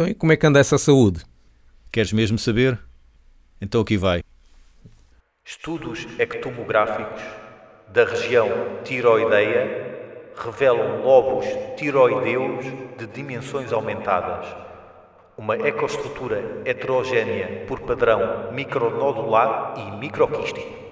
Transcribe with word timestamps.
Então, 0.00 0.08
e 0.08 0.14
como 0.14 0.32
é 0.32 0.36
que 0.38 0.46
anda 0.46 0.58
essa 0.58 0.78
saúde? 0.78 1.22
Queres 1.92 2.10
mesmo 2.10 2.38
saber? 2.38 2.80
Então 3.60 3.82
aqui 3.82 3.98
vai. 3.98 4.22
Estudos 5.44 6.06
ectomográficos 6.18 7.20
da 7.92 8.06
região 8.06 8.48
tiroideia 8.82 10.32
revelam 10.42 11.02
lobos 11.02 11.44
tiroideus 11.76 12.64
de 12.96 13.06
dimensões 13.08 13.74
aumentadas, 13.74 14.46
uma 15.36 15.56
ecoestrutura 15.56 16.62
heterogênea 16.64 17.66
por 17.66 17.80
padrão 17.80 18.50
micronodular 18.54 19.74
e 19.76 19.98
microquístico. 19.98 20.89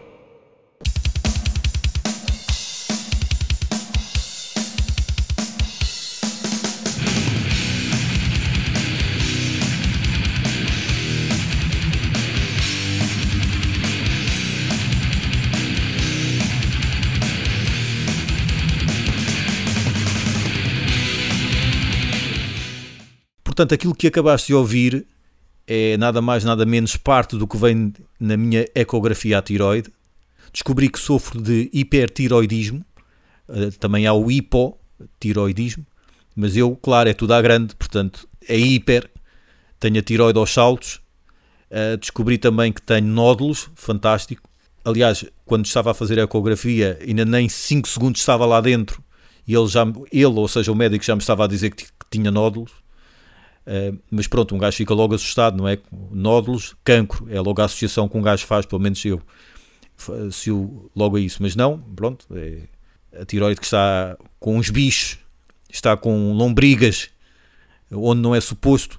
Portanto, 23.58 23.75
aquilo 23.75 23.93
que 23.93 24.07
acabaste 24.07 24.46
de 24.46 24.54
ouvir 24.54 25.04
é 25.67 25.96
nada 25.96 26.22
mais, 26.22 26.44
nada 26.44 26.64
menos 26.64 26.96
parte 26.96 27.36
do 27.36 27.44
que 27.44 27.57
vem 27.57 27.93
na 28.21 28.36
minha 28.36 28.64
ecografia 28.72 29.36
à 29.36 29.43
tiroide. 29.43 29.90
Descobri 30.53 30.89
que 30.89 30.96
sofro 30.96 31.43
de 31.43 31.68
hipertiroidismo, 31.72 32.84
eh, 33.48 33.70
também 33.81 34.06
há 34.06 34.12
o 34.12 34.31
hipotiroidismo, 34.31 35.84
mas 36.36 36.56
eu, 36.56 36.77
claro, 36.77 37.08
é 37.08 37.12
tudo 37.12 37.34
à 37.34 37.42
grande, 37.42 37.75
portanto, 37.75 38.28
é 38.48 38.56
hiper, 38.56 39.11
tenho 39.81 39.98
a 39.98 40.03
tiroide 40.03 40.39
aos 40.39 40.55
saltos. 40.55 41.00
Eh, 41.69 41.97
descobri 41.97 42.39
também 42.39 42.73
que 42.73 42.81
tenho 42.81 43.09
nódulos, 43.09 43.69
fantástico. 43.75 44.48
Aliás, 44.84 45.25
quando 45.45 45.67
estava 45.67 45.91
a 45.91 45.95
fazer 45.95 46.20
a 46.20 46.23
ecografia, 46.23 46.97
ainda 47.05 47.25
nem 47.25 47.48
5 47.48 47.89
segundos 47.89 48.20
estava 48.20 48.47
lá 48.47 48.61
dentro 48.61 49.03
e 49.45 49.53
ele, 49.53 49.67
já, 49.67 49.83
ele, 50.12 50.27
ou 50.27 50.47
seja, 50.47 50.70
o 50.70 50.77
médico 50.77 51.05
já 51.05 51.17
me 51.17 51.23
estava 51.23 51.42
a 51.42 51.48
dizer 51.48 51.70
que 51.70 51.86
tinha 52.09 52.31
nódulos. 52.31 52.70
Uh, 53.69 53.98
mas 54.11 54.27
pronto, 54.27 54.55
um 54.55 54.58
gajo 54.58 54.78
fica 54.78 54.94
logo 54.94 55.14
assustado, 55.14 55.58
não 55.58 55.69
é? 55.69 55.78
Nódulos, 56.11 56.74
cancro, 56.83 57.27
é 57.28 57.38
logo 57.38 57.61
a 57.61 57.66
associação 57.66 58.08
que 58.08 58.16
um 58.16 58.22
gajo 58.22 58.47
faz, 58.47 58.64
pelo 58.64 58.80
menos 58.80 59.05
eu, 59.05 59.20
eu 60.47 60.91
logo 60.97 61.19
a 61.19 61.20
isso. 61.20 61.42
Mas 61.42 61.55
não, 61.55 61.78
pronto, 61.78 62.27
é 62.33 62.62
a 63.20 63.27
tiroide 63.27 63.61
que 63.61 63.66
está 63.66 64.16
com 64.41 64.56
uns 64.56 64.70
bichos, 64.70 65.19
está 65.70 65.98
com 65.98 66.33
lombrigas, 66.33 67.11
onde 67.92 68.22
não 68.22 68.34
é 68.34 68.41
suposto. 68.41 68.98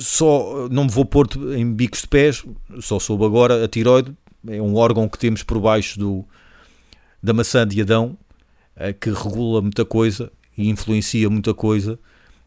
Só 0.00 0.68
não 0.68 0.84
me 0.84 0.90
vou 0.90 1.04
pôr 1.04 1.28
em 1.56 1.72
bicos 1.72 2.00
de 2.00 2.08
pés, 2.08 2.44
só 2.80 2.98
soube 2.98 3.24
agora, 3.24 3.64
a 3.64 3.68
tiroide 3.68 4.12
é 4.48 4.60
um 4.60 4.74
órgão 4.74 5.08
que 5.08 5.18
temos 5.18 5.44
por 5.44 5.60
baixo 5.60 5.96
do, 5.96 6.24
da 7.22 7.32
maçã 7.32 7.64
de 7.64 7.80
Adão, 7.80 8.18
uh, 8.76 8.92
que 8.98 9.10
regula 9.10 9.62
muita 9.62 9.84
coisa 9.84 10.32
e 10.58 10.68
influencia 10.68 11.30
muita 11.30 11.54
coisa. 11.54 11.98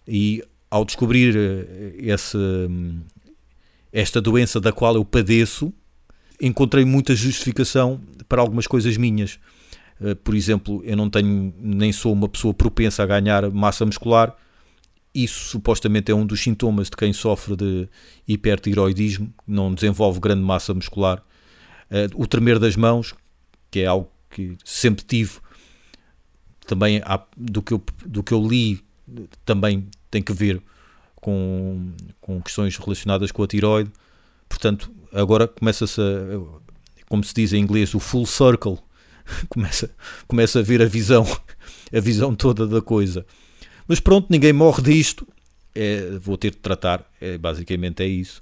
E 0.05 0.43
ao 0.73 0.83
descobrir 0.83 1.35
eh, 1.37 1.93
esse, 1.99 2.35
esta 3.91 4.19
doença 4.19 4.59
da 4.59 4.71
qual 4.71 4.95
eu 4.95 5.05
padeço, 5.05 5.71
encontrei 6.41 6.83
muita 6.83 7.15
justificação 7.15 8.01
para 8.27 8.41
algumas 8.41 8.65
coisas 8.65 8.97
minhas. 8.97 9.39
Eh, 10.01 10.15
por 10.15 10.33
exemplo, 10.33 10.81
eu 10.83 10.97
não 10.97 11.11
tenho, 11.11 11.53
nem 11.59 11.91
sou 11.91 12.11
uma 12.11 12.27
pessoa 12.27 12.55
propensa 12.55 13.03
a 13.03 13.05
ganhar 13.05 13.51
massa 13.51 13.85
muscular. 13.85 14.35
Isso 15.13 15.47
supostamente 15.47 16.11
é 16.11 16.15
um 16.15 16.25
dos 16.25 16.41
sintomas 16.41 16.89
de 16.89 16.97
quem 16.97 17.13
sofre 17.13 17.55
de 17.55 17.87
hipertiroidismo, 18.27 19.31
não 19.45 19.75
desenvolve 19.75 20.19
grande 20.19 20.41
massa 20.41 20.73
muscular. 20.73 21.23
Eh, 21.91 22.07
o 22.15 22.25
tremer 22.25 22.57
das 22.57 22.75
mãos, 22.75 23.13
que 23.69 23.81
é 23.81 23.85
algo 23.85 24.09
que 24.27 24.57
sempre 24.65 25.05
tive, 25.05 25.33
também 26.65 26.99
do, 27.37 27.61
que 27.61 27.75
eu, 27.75 27.83
do 28.07 28.23
que 28.23 28.33
eu 28.33 28.41
li, 28.41 28.81
também 29.45 29.87
tem 30.13 30.21
que 30.21 30.31
ver 30.31 30.61
com, 31.15 31.91
com 32.21 32.41
questões 32.41 32.77
relacionadas 32.77 33.31
com 33.31 33.41
a 33.41 33.47
tiroide. 33.47 33.91
Portanto, 34.47 34.91
agora 35.11 35.47
começa-se 35.47 35.99
a, 35.99 36.39
como 37.09 37.23
se 37.23 37.33
diz 37.33 37.51
em 37.53 37.61
inglês, 37.61 37.93
o 37.95 37.99
full 37.99 38.25
circle. 38.25 38.77
começa, 39.49 39.89
começa 40.27 40.59
a 40.59 40.61
ver 40.61 40.81
a 40.81 40.85
visão, 40.85 41.25
a 41.91 41.99
visão 41.99 42.35
toda 42.35 42.67
da 42.67 42.81
coisa. 42.81 43.25
Mas 43.87 43.99
pronto, 43.99 44.27
ninguém 44.29 44.53
morre 44.53 44.83
disto. 44.83 45.27
É, 45.75 46.19
vou 46.21 46.37
ter 46.37 46.51
de 46.51 46.57
tratar, 46.57 47.03
é, 47.19 47.35
basicamente 47.35 48.03
é 48.03 48.07
isso. 48.07 48.39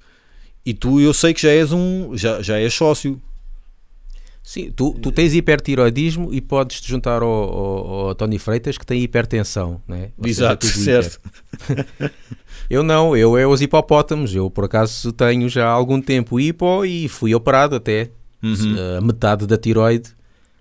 E 0.66 0.74
tu, 0.74 1.00
eu 1.00 1.14
sei 1.14 1.34
que 1.34 1.42
já 1.42 1.50
és 1.50 1.72
um, 1.72 2.16
já, 2.18 2.42
já 2.42 2.59
és 2.59 2.74
sócio 2.74 3.22
Sim, 4.44 4.72
tu, 4.72 4.94
tu 4.94 5.12
tens 5.12 5.34
hipertiroidismo 5.34 6.34
e 6.34 6.41
podes 6.41 6.81
te 6.81 6.90
juntar 6.90 7.22
ao, 7.22 7.29
ao, 7.29 8.07
ao, 8.07 8.16
Tony 8.16 8.40
Freitas 8.40 8.78
que 8.78 8.85
tem 8.85 9.02
hipertensão, 9.02 9.79
né? 9.88 10.09
Exato, 10.24 10.66
certo. 10.66 11.19
eu 12.69 12.81
não, 12.81 13.16
eu 13.16 13.38
é 13.38 13.46
os 13.46 13.62
hipopótamos. 13.62 14.34
Eu 14.34 14.50
por 14.50 14.66
acaso 14.66 15.12
tenho 15.13 15.47
já 15.47 15.68
há 15.68 15.72
algum 15.72 16.02
tempo 16.02 16.40
hipo 16.40 16.84
e 16.84 17.07
fui 17.07 17.35
operado 17.35 17.75
até 17.75 18.09
uhum. 18.41 18.97
a 18.97 19.02
metade 19.02 19.46
da 19.46 19.57
tiroide. 19.57 20.09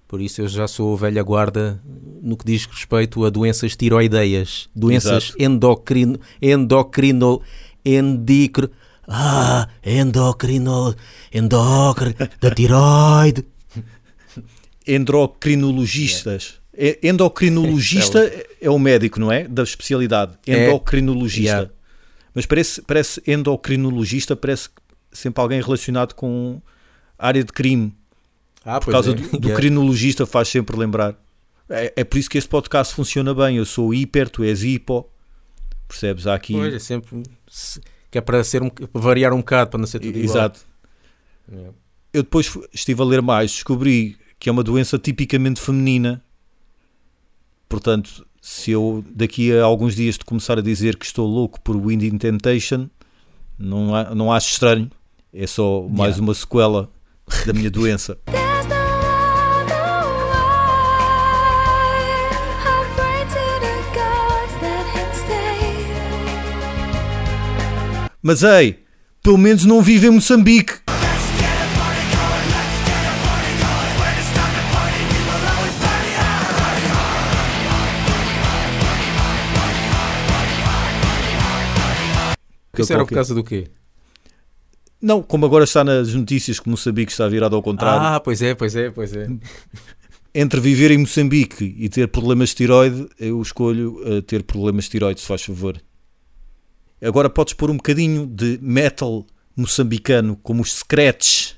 Por 0.06 0.20
isso 0.20 0.42
eu 0.42 0.48
já 0.48 0.68
sou 0.68 0.96
velha 0.96 1.22
guarda 1.22 1.80
no 2.20 2.36
que 2.36 2.44
diz 2.44 2.66
respeito 2.66 3.24
a 3.24 3.30
doenças 3.30 3.74
tiroideias, 3.76 4.68
doenças 4.74 5.32
endocrino, 5.38 6.18
endocrino, 6.42 7.40
endicro, 7.84 8.70
ah, 9.08 9.68
endocrino, 9.84 10.94
endocr, 11.32 12.14
da 12.40 12.50
tiroide 12.50 13.44
endocrinologistas. 14.86 16.60
Yeah. 16.76 16.98
Endocrinologista 17.02 18.24
é, 18.24 18.46
é 18.62 18.70
o 18.70 18.78
médico, 18.78 19.20
não 19.20 19.30
é? 19.30 19.46
Da 19.46 19.62
especialidade. 19.62 20.32
É. 20.46 20.66
Endocrinologista. 20.66 21.50
É. 21.50 21.56
Yeah. 21.56 21.72
Mas 22.34 22.46
parece, 22.46 22.82
parece 22.82 23.22
endocrinologista, 23.26 24.36
parece 24.36 24.68
sempre 25.12 25.40
alguém 25.40 25.60
relacionado 25.60 26.14
com 26.14 26.60
área 27.18 27.42
de 27.42 27.52
crime. 27.52 27.94
Ah, 28.64 28.80
por 28.80 28.92
causa 28.92 29.10
é. 29.10 29.14
do, 29.14 29.22
do 29.22 29.48
yeah. 29.48 29.54
crinologista 29.54 30.26
faz 30.26 30.48
sempre 30.48 30.76
lembrar. 30.76 31.16
É, 31.68 31.92
é 31.96 32.04
por 32.04 32.18
isso 32.18 32.28
que 32.28 32.38
este 32.38 32.48
podcast 32.48 32.94
funciona 32.94 33.34
bem. 33.34 33.56
Eu 33.56 33.64
sou 33.64 33.92
hiper, 33.94 34.28
tu 34.28 34.42
és 34.42 34.62
hipo. 34.62 35.08
Percebes? 35.86 36.26
Há 36.26 36.34
aqui. 36.34 36.54
Pois, 36.54 36.74
é 36.74 36.78
sempre. 36.78 37.22
Que 38.10 38.18
é 38.18 38.20
para, 38.20 38.42
ser 38.42 38.62
um, 38.62 38.68
para 38.68 38.88
variar 38.94 39.32
um 39.32 39.38
bocado, 39.38 39.70
para 39.70 39.78
não 39.78 39.86
ser 39.86 40.00
tudo 40.00 40.18
igual. 40.18 40.36
Exato. 40.36 40.60
Yeah. 41.50 41.72
Eu 42.12 42.22
depois 42.22 42.52
estive 42.72 43.00
a 43.02 43.04
ler 43.04 43.22
mais, 43.22 43.52
descobri 43.52 44.16
que 44.40 44.48
é 44.48 44.52
uma 44.52 44.64
doença 44.64 44.98
tipicamente 44.98 45.60
feminina. 45.60 46.22
Portanto, 47.68 48.26
se 48.40 48.70
eu 48.70 49.04
daqui 49.14 49.52
a 49.52 49.62
alguns 49.62 49.94
dias 49.94 50.16
te 50.16 50.24
começar 50.24 50.58
a 50.58 50.62
dizer 50.62 50.96
que 50.96 51.04
estou 51.04 51.28
louco 51.28 51.60
por 51.60 51.76
Wind 51.76 52.18
Temptation, 52.18 52.88
não, 53.58 53.94
há, 53.94 54.14
não 54.14 54.32
acho 54.32 54.50
estranho. 54.52 54.90
É 55.32 55.46
só 55.46 55.82
mais 55.82 56.16
yeah. 56.16 56.22
uma 56.22 56.34
sequela 56.34 56.88
da 57.46 57.52
minha 57.52 57.70
doença. 57.70 58.18
Mas 68.22 68.42
ei, 68.42 68.84
pelo 69.22 69.38
menos 69.38 69.64
não 69.64 69.80
vive 69.80 70.06
em 70.06 70.10
Moçambique. 70.10 70.89
Isso 82.80 82.92
era 82.92 83.04
por 83.04 83.14
causa 83.14 83.34
do 83.34 83.44
quê? 83.44 83.68
Não, 85.00 85.22
como 85.22 85.46
agora 85.46 85.64
está 85.64 85.82
nas 85.82 86.12
notícias 86.12 86.60
que 86.60 86.68
Moçambique 86.68 87.10
está 87.10 87.26
virado 87.26 87.56
ao 87.56 87.62
contrário. 87.62 88.06
Ah, 88.06 88.20
pois 88.20 88.42
é, 88.42 88.54
pois 88.54 88.76
é, 88.76 88.90
pois 88.90 89.14
é. 89.14 89.28
Entre 90.34 90.60
viver 90.60 90.90
em 90.90 90.98
Moçambique 90.98 91.74
e 91.78 91.88
ter 91.88 92.06
problemas 92.08 92.50
de 92.50 92.56
tiroide, 92.56 93.08
eu 93.18 93.40
escolho 93.40 94.00
uh, 94.06 94.22
ter 94.22 94.42
problemas 94.42 94.84
de 94.84 94.90
tiroide, 94.90 95.20
se 95.20 95.26
faz 95.26 95.42
favor. 95.42 95.80
Agora 97.02 97.30
podes 97.30 97.54
pôr 97.54 97.70
um 97.70 97.76
bocadinho 97.76 98.26
de 98.26 98.58
metal 98.60 99.26
moçambicano, 99.56 100.36
como 100.36 100.62
os 100.62 100.72
Scratch. 100.74 101.54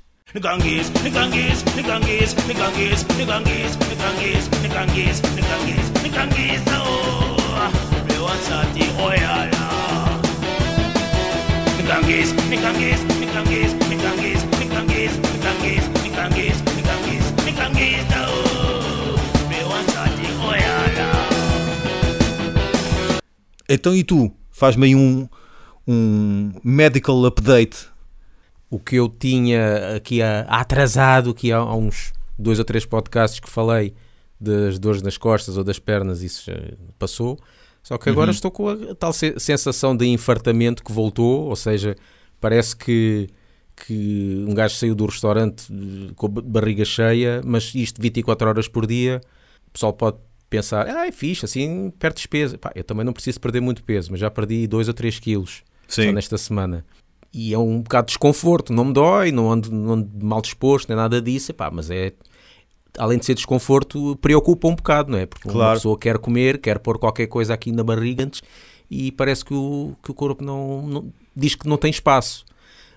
Micanguês, 11.82 12.32
micanguês, 12.48 13.02
micanguês, 13.18 13.74
micanguês, 13.88 14.44
micanguês, 14.56 15.16
micanguês, 15.16 15.88
micanguês, 16.00 16.62
micanguês, 16.62 17.32
micanguês, 17.44 18.06
meu 19.48 19.72
ansate. 19.72 20.22
Então 23.68 23.96
e 23.96 24.04
tu? 24.04 24.32
Faz-me 24.52 24.86
aí 24.86 24.94
um, 24.94 25.28
um 25.84 26.52
medical 26.62 27.24
update. 27.26 27.88
O 28.70 28.78
que 28.78 28.94
eu 28.94 29.08
tinha 29.08 29.96
aqui 29.96 30.22
a, 30.22 30.42
atrasado, 30.42 31.30
aqui 31.30 31.52
há, 31.52 31.58
há 31.58 31.74
uns 31.74 32.12
dois 32.38 32.60
ou 32.60 32.64
três 32.64 32.86
podcasts 32.86 33.40
que 33.40 33.50
falei 33.50 33.92
das 34.40 34.78
dores 34.78 35.02
nas 35.02 35.18
costas 35.18 35.56
ou 35.56 35.64
das 35.64 35.80
pernas, 35.80 36.22
isso 36.22 36.48
passou. 36.96 37.40
Só 37.82 37.98
que 37.98 38.08
agora 38.08 38.30
uhum. 38.30 38.34
estou 38.34 38.50
com 38.50 38.68
a 38.68 38.94
tal 38.94 39.12
sensação 39.12 39.96
de 39.96 40.06
infartamento 40.06 40.84
que 40.84 40.92
voltou, 40.92 41.48
ou 41.48 41.56
seja, 41.56 41.96
parece 42.40 42.76
que, 42.76 43.28
que 43.74 44.44
um 44.46 44.54
gajo 44.54 44.76
saiu 44.76 44.94
do 44.94 45.06
restaurante 45.06 45.66
eh, 45.72 46.12
com 46.14 46.26
a 46.26 46.28
barriga 46.28 46.84
cheia, 46.84 47.42
mas 47.44 47.74
isto 47.74 48.00
24 48.00 48.48
horas 48.48 48.68
por 48.68 48.86
dia, 48.86 49.20
o 49.66 49.70
pessoal 49.72 49.92
pode 49.92 50.18
pensar, 50.48 50.86
ah, 50.86 51.06
é 51.06 51.12
fixe, 51.12 51.44
assim 51.44 51.90
perdes 51.98 52.26
peso. 52.26 52.58
Pá, 52.58 52.70
eu 52.74 52.84
também 52.84 53.04
não 53.04 53.12
preciso 53.12 53.40
perder 53.40 53.60
muito 53.60 53.82
peso, 53.82 54.10
mas 54.12 54.20
já 54.20 54.30
perdi 54.30 54.66
2 54.66 54.86
ou 54.86 54.94
3 54.94 55.18
quilos 55.18 55.62
Sim. 55.88 56.12
nesta 56.12 56.38
semana. 56.38 56.84
E 57.32 57.54
é 57.54 57.58
um 57.58 57.80
bocado 57.80 58.06
de 58.06 58.10
desconforto, 58.10 58.72
não 58.72 58.84
me 58.84 58.92
dói, 58.92 59.32
não 59.32 59.50
ando, 59.50 59.72
não 59.72 59.94
ando 59.94 60.24
mal 60.24 60.42
disposto, 60.42 60.88
nem 60.88 60.96
nada 60.96 61.20
disso, 61.20 61.52
pá, 61.54 61.70
mas 61.70 61.90
é 61.90 62.12
além 62.98 63.18
de 63.18 63.24
ser 63.24 63.34
desconforto, 63.34 64.16
preocupa 64.16 64.68
um 64.68 64.74
bocado, 64.74 65.10
não 65.10 65.18
é? 65.18 65.26
Porque 65.26 65.48
claro. 65.48 65.70
uma 65.70 65.74
pessoa 65.74 65.98
quer 65.98 66.18
comer, 66.18 66.58
quer 66.58 66.78
pôr 66.78 66.98
qualquer 66.98 67.26
coisa 67.26 67.54
aqui 67.54 67.72
na 67.72 67.82
barriga 67.82 68.24
antes 68.24 68.42
e 68.90 69.10
parece 69.12 69.44
que 69.44 69.54
o, 69.54 69.96
que 70.02 70.10
o 70.10 70.14
corpo 70.14 70.44
não, 70.44 70.82
não 70.82 71.12
diz 71.34 71.54
que 71.54 71.66
não 71.66 71.76
tem 71.76 71.90
espaço. 71.90 72.44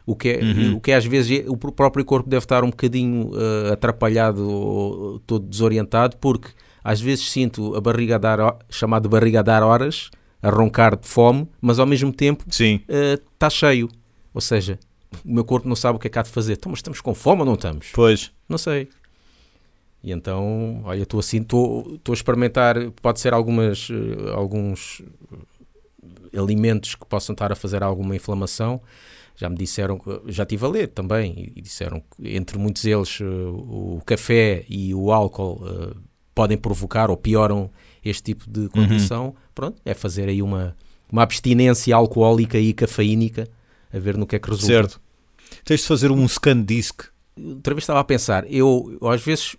O 0.05 0.15
que, 0.15 0.29
é, 0.29 0.39
uhum. 0.39 0.75
o 0.75 0.81
que 0.81 0.91
é, 0.91 0.95
às 0.95 1.05
vezes 1.05 1.45
o 1.47 1.57
próprio 1.57 2.05
corpo 2.05 2.29
deve 2.29 2.43
estar 2.45 2.63
um 2.63 2.69
bocadinho 2.69 3.31
uh, 3.31 3.73
atrapalhado 3.73 4.47
ou 4.47 5.19
todo 5.19 5.47
desorientado, 5.47 6.17
porque 6.17 6.49
às 6.83 7.01
vezes 7.01 7.31
sinto 7.31 7.75
a 7.75 7.81
barriga 7.81 8.15
a 8.15 8.17
dar, 8.19 8.57
chamado 8.69 9.09
barriga 9.09 9.39
a 9.39 9.43
dar 9.43 9.63
horas, 9.63 10.11
a 10.43 10.49
roncar 10.51 10.95
de 10.95 11.07
fome, 11.07 11.47
mas 11.59 11.79
ao 11.79 11.87
mesmo 11.87 12.13
tempo 12.13 12.45
está 12.47 13.47
uh, 13.47 13.51
cheio. 13.51 13.89
Ou 14.31 14.41
seja, 14.41 14.77
o 15.25 15.33
meu 15.33 15.43
corpo 15.43 15.67
não 15.67 15.75
sabe 15.75 15.95
o 15.95 15.99
que 15.99 16.05
é 16.05 16.09
que 16.09 16.19
há 16.19 16.21
de 16.21 16.29
fazer. 16.29 16.53
Então, 16.53 16.69
mas 16.69 16.79
estamos 16.79 17.01
com 17.01 17.15
fome 17.15 17.39
ou 17.39 17.45
não 17.45 17.55
estamos? 17.55 17.87
Pois. 17.93 18.31
Não 18.47 18.59
sei. 18.59 18.89
E 20.05 20.11
então, 20.11 20.81
olha, 20.83 21.01
estou 21.01 21.19
assim, 21.19 21.37
estou 21.37 21.99
a 22.09 22.13
experimentar, 22.13 22.75
pode 23.01 23.19
ser 23.19 23.33
algumas, 23.33 23.89
uh, 23.89 24.33
alguns 24.35 25.01
alimentos 26.37 26.93
que 26.93 27.03
possam 27.07 27.33
estar 27.33 27.51
a 27.51 27.55
fazer 27.55 27.81
alguma 27.81 28.15
inflamação. 28.15 28.79
Já 29.35 29.49
me 29.49 29.57
disseram, 29.57 29.99
já 30.27 30.43
estive 30.43 30.63
a 30.63 30.69
ler 30.69 30.87
também, 30.89 31.51
e 31.55 31.59
disseram 31.59 32.01
que 32.01 32.35
entre 32.35 32.55
muitos 32.59 32.85
eles 32.85 33.19
uh, 33.19 33.25
o 33.25 33.99
café 34.05 34.63
e 34.69 34.93
o 34.93 35.11
álcool 35.11 35.63
uh, 35.63 35.95
podem 36.35 36.55
provocar 36.55 37.09
ou 37.09 37.17
pioram 37.17 37.71
este 38.03 38.21
tipo 38.25 38.47
de 38.47 38.69
condição. 38.69 39.25
Uhum. 39.25 39.33
Pronto, 39.55 39.81
é 39.83 39.95
fazer 39.95 40.29
aí 40.29 40.39
uma, 40.39 40.77
uma 41.11 41.23
abstinência 41.23 41.95
alcoólica 41.95 42.59
e 42.59 42.73
cafeínica, 42.73 43.47
a 43.91 43.97
ver 43.97 44.15
no 44.17 44.27
que 44.27 44.35
é 44.35 44.39
que 44.39 44.51
resulta. 44.51 44.71
Certo. 44.71 45.01
Tens 45.63 45.81
de 45.81 45.87
fazer 45.87 46.11
um 46.11 46.27
scan 46.27 46.61
disc. 46.61 47.05
Outra 47.35 47.73
vez 47.73 47.81
estava 47.81 48.01
a 48.01 48.03
pensar, 48.03 48.45
eu 48.47 48.99
às 49.01 49.23
vezes 49.23 49.57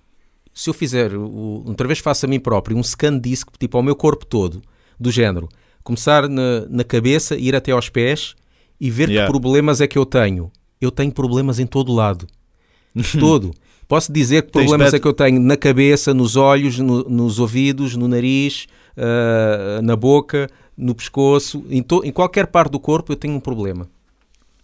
se 0.57 0.71
eu 0.71 0.75
fizer, 0.75 1.15
outra 1.15 1.87
vez 1.87 1.99
faço 1.99 2.25
a 2.25 2.29
mim 2.29 2.41
próprio, 2.41 2.79
um 2.79 2.83
scan 2.83 3.19
disc, 3.19 3.47
tipo 3.59 3.77
ao 3.77 3.83
meu 3.83 3.95
corpo 3.95 4.25
todo, 4.25 4.63
do 4.99 5.11
género, 5.11 5.51
começar 5.85 6.27
na, 6.31 6.65
na 6.71 6.83
cabeça, 6.83 7.37
ir 7.37 7.55
até 7.55 7.73
aos 7.73 7.91
pés 7.91 8.35
e 8.81 8.91
ver 8.91 9.11
yeah. 9.11 9.27
que 9.27 9.31
problemas 9.31 9.83
é 9.83 9.87
que 9.87 9.99
eu 9.99 10.07
tenho. 10.07 10.51
Eu 10.81 10.91
tenho 10.91 11.13
problemas 11.13 11.59
em 11.59 11.67
todo 11.67 11.93
lado. 11.93 12.27
todo. 13.21 13.53
Posso 13.87 14.11
dizer 14.11 14.45
que 14.45 14.53
problemas 14.53 14.95
é 14.95 14.99
que 14.99 15.07
eu 15.07 15.13
tenho 15.13 15.39
na 15.39 15.59
cabeça, 15.59 16.15
nos 16.15 16.37
olhos, 16.37 16.79
no, 16.79 17.05
nos 17.05 17.39
ouvidos, 17.39 17.95
no 17.95 18.09
nariz, 18.09 18.67
uh, 18.97 19.83
na 19.83 19.95
boca, 19.95 20.49
no 20.75 20.95
pescoço, 20.95 21.67
em, 21.69 21.83
to, 21.83 22.01
em, 22.03 22.11
qualquer 22.11 22.47
parte 22.47 22.73
do 22.73 22.81
corpo 22.81 23.13
eu 23.13 23.17
tenho 23.17 23.35
um 23.35 23.41
problema. 23.41 23.87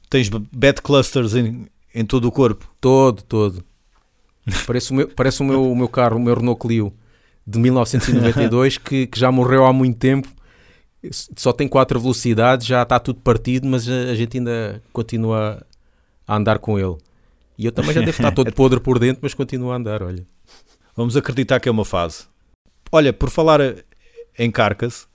Tens 0.09 0.31
bad 0.31 0.81
clusters 0.81 1.35
em, 1.35 1.67
em 1.95 2.05
todo 2.07 2.25
o 2.25 2.33
corpo? 2.33 2.67
Todo, 2.81 3.23
todo. 3.23 3.63
Parece 4.67 4.91
o 4.91 4.95
meu, 4.95 5.09
parece 5.09 5.41
o 5.41 5.45
meu, 5.45 5.71
o 5.71 5.77
meu 5.77 5.89
carro, 5.89 6.17
o 6.17 6.21
meu 6.21 6.35
Renault 6.35 6.61
Clio 6.61 6.93
de 7.47 7.59
1992, 7.59 8.79
que, 8.79 9.07
que 9.07 9.19
já 9.19 9.31
morreu 9.31 9.65
há 9.65 9.73
muito 9.73 9.99
tempo. 9.99 10.29
Só 11.37 11.53
tem 11.53 11.67
quatro 11.67 11.99
velocidades, 12.01 12.67
já 12.67 12.83
está 12.83 12.99
tudo 12.99 13.21
partido, 13.21 13.67
mas 13.67 13.89
a, 13.89 14.15
gente 14.15 14.39
ainda 14.39 14.81
continua 14.93 15.65
a 16.27 16.37
andar 16.37 16.59
com 16.59 16.79
ele. 16.79 16.97
E 17.59 17.67
eu 17.67 17.73
também 17.73 17.93
já 17.93 18.01
devo 18.01 18.11
estar 18.11 18.31
todo 18.33 18.53
podre 18.55 18.81
por 18.81 18.99
dentro, 18.99 19.21
mas 19.23 19.35
continuo 19.35 19.73
a 19.73 19.77
andar, 19.77 20.03
olha. 20.03 20.25
Vamos 20.95 21.17
acreditar 21.17 21.59
que 21.59 21.69
é 21.69 21.73
uma 21.73 21.85
fase. 21.85 22.27
Olha, 22.91 23.13
por 23.13 23.31
falar 23.31 23.61
em 24.39 24.51
Carcas, 24.51 25.09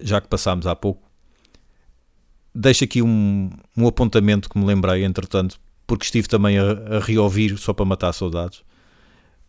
já 0.00 0.20
que 0.20 0.28
passámos 0.28 0.66
há 0.66 0.74
pouco, 0.74 1.02
deixo 2.54 2.84
aqui 2.84 3.02
um, 3.02 3.50
um 3.76 3.86
apontamento 3.86 4.48
que 4.48 4.58
me 4.58 4.64
lembrei, 4.64 5.04
entretanto, 5.04 5.60
porque 5.92 6.06
estive 6.06 6.26
também 6.26 6.56
a, 6.58 6.96
a 6.96 7.00
reouvir 7.00 7.58
só 7.58 7.74
para 7.74 7.84
matar 7.84 8.14
saudades, 8.14 8.62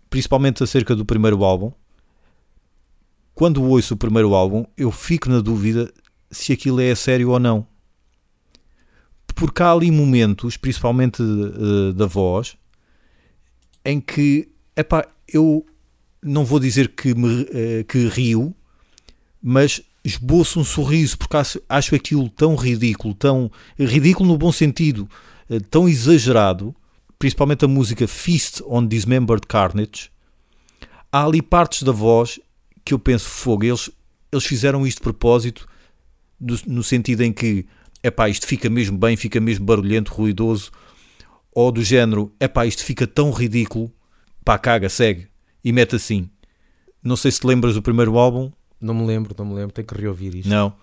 principalmente 0.09 0.61
acerca 0.61 0.93
do 0.93 1.05
primeiro 1.05 1.41
álbum. 1.41 1.71
Quando 3.33 3.63
ouço 3.63 3.93
o 3.93 3.97
primeiro 3.97 4.35
álbum, 4.35 4.65
eu 4.75 4.91
fico 4.91 5.29
na 5.29 5.39
dúvida 5.39 5.89
se 6.29 6.51
aquilo 6.51 6.81
é 6.81 6.93
sério 6.95 7.29
ou 7.29 7.39
não. 7.39 7.65
Porque 9.33 9.63
há 9.63 9.71
ali 9.71 9.89
momentos, 9.89 10.57
principalmente 10.57 11.23
uh, 11.23 11.93
da 11.93 12.07
voz, 12.07 12.57
em 13.85 14.01
que, 14.01 14.49
epá, 14.75 15.07
eu 15.29 15.65
não 16.21 16.43
vou 16.43 16.59
dizer 16.59 16.89
que, 16.89 17.15
me, 17.15 17.43
uh, 17.43 17.85
que 17.87 18.05
rio, 18.09 18.53
mas 19.41 19.81
esboço 20.03 20.59
um 20.59 20.65
sorriso 20.65 21.17
porque 21.17 21.37
acho, 21.37 21.61
acho 21.69 21.95
aquilo 21.95 22.29
tão 22.29 22.53
ridículo, 22.57 23.13
tão 23.13 23.49
ridículo 23.79 24.27
no 24.27 24.37
bom 24.37 24.51
sentido, 24.51 25.07
eh, 25.09 25.32
tão 25.59 25.87
exagerado, 25.87 26.75
principalmente 27.19 27.65
a 27.65 27.67
música 27.67 28.07
Feast 28.07 28.61
on 28.65 28.85
Dismembered 28.85 29.47
Carnage, 29.47 30.11
há 31.11 31.25
ali 31.25 31.41
partes 31.41 31.83
da 31.83 31.91
voz 31.91 32.39
que 32.83 32.93
eu 32.93 32.99
penso, 32.99 33.29
fogo, 33.29 33.63
eles, 33.63 33.89
eles 34.31 34.45
fizeram 34.45 34.85
isto 34.85 34.97
de 34.97 35.03
propósito, 35.03 35.67
no, 36.39 36.57
no 36.67 36.83
sentido 36.83 37.21
em 37.21 37.31
que, 37.31 37.65
é 38.01 38.11
pá, 38.11 38.27
isto 38.27 38.45
fica 38.45 38.69
mesmo 38.69 38.97
bem, 38.97 39.15
fica 39.15 39.39
mesmo 39.39 39.65
barulhento, 39.65 40.13
ruidoso, 40.13 40.71
ou 41.55 41.71
do 41.71 41.81
género, 41.83 42.33
é 42.39 42.47
pá, 42.47 42.65
isto 42.65 42.83
fica 42.83 43.07
tão 43.07 43.31
ridículo, 43.31 43.91
pá, 44.43 44.57
caga, 44.57 44.89
segue, 44.89 45.27
e 45.63 45.71
mete 45.71 45.95
assim. 45.95 46.29
Não 47.01 47.15
sei 47.15 47.31
se 47.31 47.39
te 47.41 47.47
lembras 47.47 47.75
do 47.75 47.81
primeiro 47.81 48.17
álbum. 48.17 48.51
Não 48.79 48.93
me 48.93 49.05
lembro, 49.05 49.33
não 49.37 49.45
me 49.45 49.53
lembro, 49.53 49.73
tenho 49.73 49.87
que 49.87 49.95
reouvir 49.95 50.35
isto. 50.35 50.49
Não. 50.49 50.73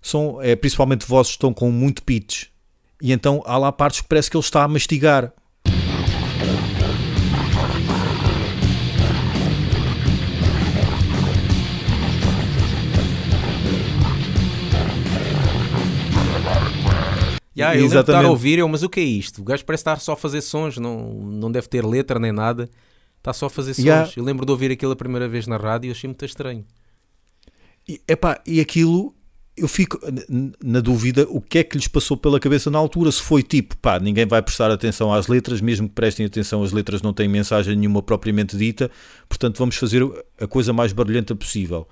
São, 0.00 0.40
é, 0.40 0.54
principalmente 0.54 1.06
vozes 1.06 1.32
que 1.32 1.36
estão 1.36 1.52
com 1.52 1.70
muito 1.72 2.02
pitch, 2.02 2.46
e 3.00 3.12
então 3.12 3.42
há 3.44 3.58
lá 3.58 3.70
partes 3.70 4.00
que 4.00 4.08
parece 4.08 4.30
que 4.30 4.36
ele 4.36 4.44
está 4.44 4.62
a 4.62 4.68
mastigar. 4.68 5.32
Yeah, 17.56 17.74
eu 17.74 17.84
lembro 17.84 18.04
de 18.04 18.10
estar 18.10 18.22
a 18.22 18.28
ouvir, 18.28 18.58
eu, 18.58 18.68
mas 18.68 18.82
o 18.82 18.88
que 18.88 19.00
é 19.00 19.02
isto? 19.02 19.40
O 19.40 19.44
gajo 19.44 19.64
parece 19.64 19.80
estar 19.80 19.98
só 19.98 20.12
a 20.12 20.16
fazer 20.16 20.42
sons, 20.42 20.76
não, 20.76 21.14
não 21.14 21.50
deve 21.50 21.66
ter 21.66 21.82
letra 21.86 22.18
nem 22.18 22.30
nada, 22.30 22.68
está 23.16 23.32
só 23.32 23.46
a 23.46 23.50
fazer 23.50 23.72
sons. 23.72 23.84
Yeah. 23.84 24.12
Eu 24.14 24.24
lembro 24.24 24.44
de 24.44 24.52
ouvir 24.52 24.70
aquilo 24.70 24.92
a 24.92 24.96
primeira 24.96 25.26
vez 25.26 25.46
na 25.46 25.56
rádio 25.56 25.88
e 25.88 25.90
achei 25.90 26.06
muito 26.06 26.22
estranho. 26.22 26.66
E, 27.88 27.98
epá, 28.06 28.42
e 28.46 28.60
aquilo 28.60 29.15
eu 29.56 29.66
fico 29.66 29.98
na 30.62 30.80
dúvida 30.80 31.26
o 31.30 31.40
que 31.40 31.58
é 31.58 31.64
que 31.64 31.78
lhes 31.78 31.88
passou 31.88 32.16
pela 32.16 32.38
cabeça 32.38 32.70
na 32.70 32.78
altura. 32.78 33.10
Se 33.10 33.22
foi 33.22 33.42
tipo, 33.42 33.76
pá, 33.78 33.98
ninguém 33.98 34.26
vai 34.26 34.42
prestar 34.42 34.70
atenção 34.70 35.12
às 35.12 35.28
letras, 35.28 35.62
mesmo 35.62 35.88
que 35.88 35.94
prestem 35.94 36.26
atenção, 36.26 36.62
as 36.62 36.72
letras 36.72 37.00
não 37.00 37.14
têm 37.14 37.26
mensagem 37.26 37.74
nenhuma 37.74 38.02
propriamente 38.02 38.56
dita, 38.56 38.90
portanto 39.28 39.58
vamos 39.58 39.76
fazer 39.76 40.02
a 40.38 40.46
coisa 40.46 40.72
mais 40.72 40.92
barulhenta 40.92 41.34
possível. 41.34 41.88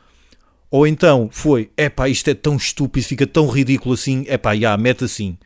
Ou 0.70 0.86
então 0.86 1.28
foi, 1.32 1.70
é 1.76 1.88
pá, 1.88 2.08
isto 2.08 2.28
é 2.28 2.34
tão 2.34 2.56
estúpido, 2.56 3.06
fica 3.06 3.26
tão 3.26 3.48
ridículo 3.48 3.94
assim, 3.94 4.24
é 4.28 4.36
pá, 4.36 4.54
já, 4.54 4.76
mete 4.76 5.04
assim. 5.04 5.38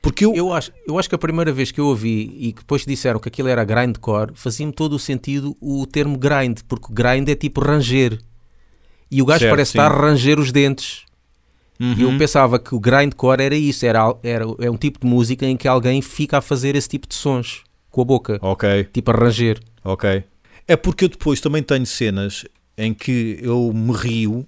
Porque 0.00 0.24
eu... 0.24 0.34
Eu, 0.34 0.52
acho, 0.54 0.72
eu 0.86 0.98
acho 0.98 1.08
que 1.08 1.14
a 1.14 1.18
primeira 1.18 1.52
vez 1.52 1.70
que 1.70 1.80
eu 1.80 1.86
ouvi 1.86 2.34
e 2.38 2.52
que 2.52 2.60
depois 2.60 2.86
disseram 2.86 3.20
que 3.20 3.28
aquilo 3.28 3.48
era 3.48 3.64
grindcore, 3.64 4.32
fazia-me 4.34 4.72
todo 4.72 4.94
o 4.94 4.98
sentido 4.98 5.56
o 5.60 5.84
termo 5.86 6.16
grind, 6.16 6.60
porque 6.66 6.86
grind 6.90 7.28
é 7.28 7.34
tipo 7.34 7.60
ranger. 7.60 8.18
E 9.10 9.20
o 9.20 9.26
gajo 9.26 9.40
certo, 9.40 9.50
parece 9.50 9.72
sim. 9.72 9.78
estar 9.78 9.90
a 9.90 10.00
ranger 10.00 10.38
os 10.38 10.52
dentes. 10.52 11.07
Uhum. 11.80 11.94
E 11.96 12.02
eu 12.02 12.18
pensava 12.18 12.58
que 12.58 12.74
o 12.74 12.80
grindcore 12.80 13.42
era 13.42 13.54
isso, 13.54 13.86
era, 13.86 14.14
era, 14.22 14.44
é 14.58 14.70
um 14.70 14.76
tipo 14.76 14.98
de 15.00 15.06
música 15.06 15.46
em 15.46 15.56
que 15.56 15.68
alguém 15.68 16.02
fica 16.02 16.38
a 16.38 16.40
fazer 16.40 16.74
esse 16.74 16.88
tipo 16.88 17.06
de 17.06 17.14
sons 17.14 17.62
com 17.90 18.02
a 18.02 18.04
boca. 18.04 18.38
Ok. 18.42 18.84
Tipo 18.92 19.10
a 19.12 19.14
ranger. 19.14 19.60
Ok. 19.84 20.24
É 20.66 20.76
porque 20.76 21.04
eu 21.04 21.08
depois 21.08 21.40
também 21.40 21.62
tenho 21.62 21.86
cenas 21.86 22.44
em 22.76 22.92
que 22.92 23.38
eu 23.40 23.72
me 23.72 23.92
rio 23.92 24.46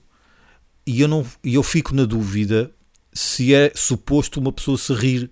e 0.86 1.00
eu, 1.00 1.08
não, 1.08 1.24
eu 1.44 1.62
fico 1.62 1.94
na 1.94 2.04
dúvida 2.04 2.70
se 3.12 3.54
é 3.54 3.72
suposto 3.74 4.40
uma 4.40 4.52
pessoa 4.52 4.76
se 4.76 4.92
rir 4.92 5.30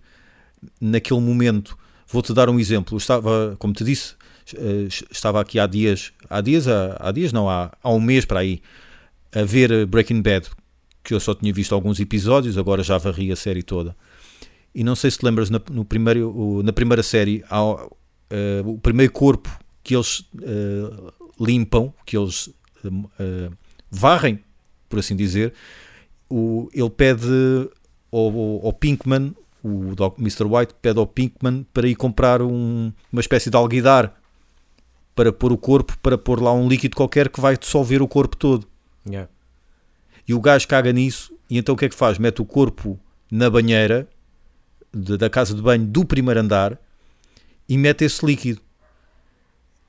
naquele 0.80 1.20
momento. 1.20 1.76
Vou-te 2.06 2.32
dar 2.32 2.48
um 2.48 2.60
exemplo. 2.60 2.94
Eu 2.94 2.98
estava, 2.98 3.56
como 3.58 3.72
te 3.72 3.84
disse, 3.84 4.14
eh, 4.56 4.88
estava 5.10 5.40
aqui 5.40 5.58
há 5.58 5.66
dias, 5.66 6.12
há 6.30 6.40
dias, 6.40 6.66
há, 6.68 6.96
há 7.00 7.12
dias 7.12 7.32
não, 7.32 7.50
há, 7.50 7.72
há 7.82 7.90
um 7.90 8.00
mês 8.00 8.24
para 8.24 8.40
aí, 8.40 8.62
a 9.32 9.42
ver 9.42 9.84
Breaking 9.86 10.22
Bad 10.22 10.48
que 11.02 11.14
eu 11.14 11.20
só 11.20 11.34
tinha 11.34 11.52
visto 11.52 11.74
alguns 11.74 12.00
episódios, 12.00 12.58
agora 12.58 12.82
já 12.82 12.98
varri 12.98 13.32
a 13.32 13.36
série 13.36 13.62
toda. 13.62 13.96
E 14.74 14.84
não 14.84 14.94
sei 14.94 15.10
se 15.10 15.18
te 15.18 15.24
lembras, 15.24 15.50
na, 15.50 15.60
no 15.70 15.84
primeiro, 15.84 16.62
na 16.62 16.72
primeira 16.72 17.02
série, 17.02 17.44
há, 17.48 17.62
uh, 17.64 17.88
o 18.64 18.78
primeiro 18.78 19.12
corpo 19.12 19.50
que 19.82 19.94
eles 19.94 20.20
uh, 20.20 21.12
limpam, 21.40 21.92
que 22.04 22.16
eles 22.16 22.48
uh, 22.84 23.52
varrem, 23.90 24.40
por 24.88 24.98
assim 24.98 25.16
dizer, 25.16 25.54
o, 26.28 26.68
ele 26.72 26.90
pede 26.90 27.26
ao, 28.12 28.66
ao 28.66 28.72
Pinkman, 28.72 29.34
o 29.62 29.92
Mr. 30.18 30.44
White 30.44 30.74
pede 30.80 30.98
ao 30.98 31.06
Pinkman 31.06 31.66
para 31.72 31.88
ir 31.88 31.94
comprar 31.94 32.42
um, 32.42 32.92
uma 33.12 33.20
espécie 33.20 33.50
de 33.50 33.56
alguidar 33.56 34.14
para 35.14 35.32
pôr 35.32 35.52
o 35.52 35.58
corpo, 35.58 35.98
para 35.98 36.16
pôr 36.16 36.40
lá 36.40 36.52
um 36.52 36.68
líquido 36.68 36.94
qualquer 36.94 37.28
que 37.28 37.40
vai 37.40 37.56
dissolver 37.56 38.00
o 38.00 38.06
corpo 38.06 38.36
todo. 38.36 38.66
Yeah. 39.06 39.28
E 40.28 40.34
o 40.34 40.40
gajo 40.40 40.68
caga 40.68 40.92
nisso, 40.92 41.32
e 41.48 41.56
então 41.56 41.74
o 41.74 41.78
que 41.78 41.86
é 41.86 41.88
que 41.88 41.94
faz? 41.94 42.18
Mete 42.18 42.42
o 42.42 42.44
corpo 42.44 43.00
na 43.30 43.48
banheira 43.48 44.06
de, 44.92 45.16
da 45.16 45.30
casa 45.30 45.54
de 45.54 45.62
banho 45.62 45.86
do 45.86 46.04
primeiro 46.04 46.40
andar 46.40 46.78
e 47.66 47.78
mete 47.78 48.04
esse 48.04 48.24
líquido. 48.24 48.60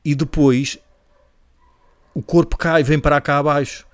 E 0.04 0.16
depois 0.16 0.80
o 2.14 2.22
corpo 2.22 2.58
cai 2.58 2.82
e 2.82 2.84
vem 2.84 3.00
para 3.00 3.20
cá 3.20 3.38
abaixo. 3.38 3.86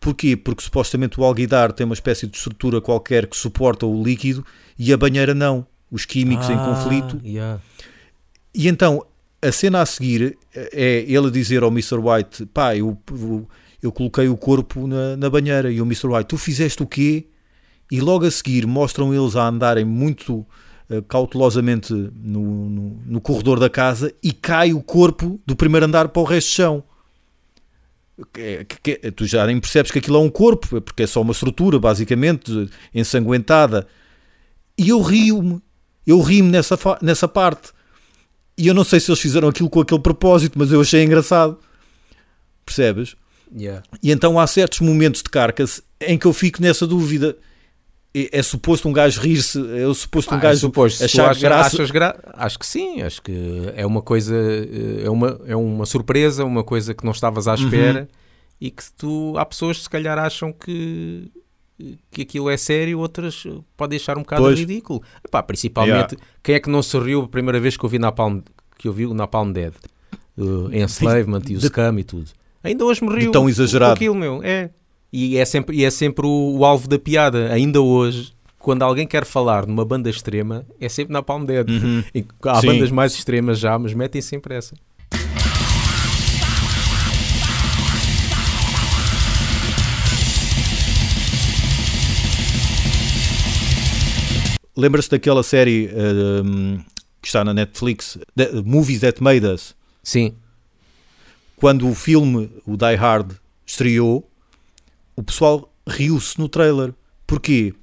Porquê? 0.00 0.36
Porque 0.36 0.62
supostamente 0.62 1.20
o 1.20 1.24
alguidar 1.24 1.72
tem 1.72 1.84
uma 1.84 1.94
espécie 1.94 2.26
de 2.26 2.34
estrutura 2.36 2.80
qualquer 2.80 3.26
que 3.26 3.36
suporta 3.36 3.84
o 3.84 4.02
líquido 4.02 4.44
e 4.78 4.92
a 4.92 4.96
banheira 4.96 5.34
não. 5.34 5.66
Os 5.90 6.06
químicos 6.06 6.48
ah, 6.48 6.52
em 6.52 6.56
conflito. 6.56 7.20
Yeah. 7.22 7.60
E 8.54 8.68
então 8.68 9.04
a 9.42 9.52
cena 9.52 9.82
a 9.82 9.86
seguir 9.86 10.38
é 10.54 11.04
ele 11.06 11.30
dizer 11.30 11.62
ao 11.62 11.70
Mr. 11.70 11.96
White: 11.96 12.46
pá, 12.46 12.76
eu, 12.76 12.96
eu, 13.10 13.48
eu 13.82 13.90
coloquei 13.90 14.28
o 14.28 14.36
corpo 14.36 14.86
na, 14.86 15.16
na, 15.16 15.30
banheira. 15.30 15.70
E 15.70 15.80
o 15.80 15.84
Mr. 15.84 16.08
White: 16.08 16.28
tu 16.28 16.36
fizeste 16.36 16.82
o 16.82 16.86
quê? 16.86 17.26
E 17.90 18.00
logo 18.00 18.24
a 18.24 18.30
seguir 18.30 18.66
mostram 18.66 19.12
eles 19.14 19.36
a 19.36 19.48
andarem 19.48 19.84
muito 19.84 20.46
uh, 20.88 21.02
cautelosamente 21.08 21.92
no, 21.92 22.68
no, 22.70 23.02
no, 23.06 23.20
corredor 23.20 23.58
da 23.58 23.68
casa 23.68 24.14
e 24.22 24.32
cai 24.32 24.72
o 24.72 24.80
corpo 24.80 25.40
do 25.44 25.56
primeiro 25.56 25.86
andar 25.86 26.08
para 26.08 26.22
o 26.22 26.24
resto 26.24 26.50
do 26.50 26.54
chão. 26.54 26.84
Que, 28.32 28.64
que, 28.64 28.96
que, 28.96 29.10
tu 29.12 29.26
já 29.26 29.46
nem 29.46 29.58
percebes 29.58 29.90
que 29.90 29.98
aquilo 29.98 30.18
é 30.18 30.20
um 30.20 30.28
corpo, 30.28 30.80
porque 30.82 31.04
é 31.04 31.06
só 31.06 31.22
uma 31.22 31.32
estrutura, 31.32 31.78
basicamente, 31.78 32.70
ensanguentada. 32.94 33.86
E 34.76 34.90
eu 34.90 35.00
rio-me, 35.00 35.60
eu 36.06 36.20
rio-me 36.20 36.50
nessa, 36.50 36.78
nessa 37.00 37.26
parte 37.26 37.72
e 38.60 38.66
eu 38.66 38.74
não 38.74 38.84
sei 38.84 39.00
se 39.00 39.10
eles 39.10 39.20
fizeram 39.20 39.48
aquilo 39.48 39.70
com 39.70 39.80
aquele 39.80 40.02
propósito, 40.02 40.58
mas 40.58 40.70
eu 40.70 40.82
achei 40.82 41.02
engraçado. 41.02 41.58
Percebes? 42.62 43.16
Yeah. 43.56 43.82
E 44.02 44.10
então 44.10 44.38
há 44.38 44.46
certos 44.46 44.80
momentos 44.80 45.22
de 45.22 45.30
carcass 45.30 45.82
em 46.00 46.18
que 46.18 46.26
eu 46.26 46.32
fico 46.32 46.62
nessa 46.62 46.86
dúvida. 46.86 47.36
É, 48.12 48.38
é 48.38 48.42
suposto 48.42 48.88
um 48.88 48.92
gajo 48.92 49.20
rir-se, 49.20 49.58
é 49.72 49.94
suposto 49.94 50.34
um 50.34 50.38
ah, 50.38 50.40
gajo 50.40 50.56
é 50.56 50.60
suposto. 50.60 51.04
achar 51.04 51.30
achas, 51.30 51.42
graça. 51.42 51.76
Achas 51.76 51.90
gra... 51.92 52.32
Acho 52.34 52.58
que 52.58 52.66
sim, 52.66 53.02
acho 53.02 53.22
que 53.22 53.32
é 53.76 53.86
uma 53.86 54.02
coisa, 54.02 54.34
é 55.04 55.08
uma, 55.08 55.40
é 55.46 55.54
uma 55.54 55.86
surpresa, 55.86 56.44
uma 56.44 56.64
coisa 56.64 56.92
que 56.92 57.04
não 57.04 57.12
estavas 57.12 57.46
à 57.46 57.54
espera 57.54 58.00
uhum. 58.00 58.06
e 58.60 58.70
que 58.70 58.82
tu, 58.96 59.34
há 59.38 59.46
pessoas 59.46 59.76
que 59.76 59.84
se 59.84 59.90
calhar 59.90 60.18
acham 60.18 60.52
que 60.52 61.30
que 62.10 62.22
aquilo 62.22 62.50
é 62.50 62.56
sério, 62.56 62.98
outras 62.98 63.44
podem 63.76 63.96
achar 63.96 64.18
um 64.18 64.22
bocado 64.22 64.42
pois. 64.42 64.58
ridículo. 64.58 65.02
Epá, 65.24 65.42
principalmente, 65.42 66.14
Yeah. 66.14 66.16
quem 66.42 66.54
é 66.54 66.60
que 66.60 66.68
não 66.68 66.82
se 66.82 66.98
riu 66.98 67.22
a 67.22 67.28
primeira 67.28 67.58
vez 67.58 67.76
que 67.76 67.84
eu 67.84 67.88
vi 67.88 67.98
Napalm, 67.98 68.40
que 68.78 68.88
eu 68.88 68.92
vi 68.92 69.06
o 69.06 69.14
Napalm 69.14 69.52
Dead? 69.52 69.72
Uh, 70.36 70.72
Enslavement 70.74 71.42
e 71.48 71.56
o 71.56 71.58
de- 71.58 71.66
Scam 71.66 71.98
e 71.98 72.04
tudo. 72.04 72.30
Ainda 72.62 72.84
hoje 72.84 73.02
me 73.02 73.14
rio 73.14 73.32
tão 73.32 73.48
exagerado. 73.48 73.94
aquilo, 73.94 74.14
meu. 74.14 74.40
É. 74.42 74.68
E 75.10 75.38
é 75.38 75.44
sempre, 75.44 75.76
e 75.76 75.84
é 75.84 75.90
sempre 75.90 76.26
o, 76.26 76.58
o 76.58 76.64
alvo 76.64 76.86
da 76.86 76.98
piada. 76.98 77.50
Ainda 77.52 77.80
hoje, 77.80 78.32
quando 78.58 78.82
alguém 78.82 79.06
quer 79.06 79.24
falar 79.24 79.66
numa 79.66 79.84
banda 79.84 80.10
extrema, 80.10 80.66
é 80.78 80.88
sempre 80.88 81.12
Napalm 81.12 81.44
Dead. 81.44 81.68
Uhum. 81.68 82.04
Há 82.44 82.60
Sim. 82.60 82.66
bandas 82.66 82.90
mais 82.90 83.14
extremas 83.14 83.58
já, 83.58 83.78
mas 83.78 83.94
metem 83.94 84.20
sempre 84.20 84.54
essa. 84.54 84.74
Lembras-te 94.76 95.10
daquela 95.10 95.42
série 95.42 95.90
um, 96.44 96.78
que 97.20 97.28
está 97.28 97.42
na 97.42 97.52
Netflix, 97.52 98.18
The 98.36 98.62
Movies 98.64 99.00
That 99.00 99.22
Made 99.22 99.46
Us? 99.46 99.74
Sim. 100.02 100.34
Quando 101.60 101.88
o 101.88 101.94
filme, 101.94 102.50
o 102.66 102.76
Die 102.76 102.94
Hard, 102.94 103.32
estreou, 103.66 104.28
o 105.14 105.22
pessoal 105.22 105.72
riu-se 105.86 106.38
no 106.38 106.48
trailer. 106.48 106.94
Porquê? 107.26 107.74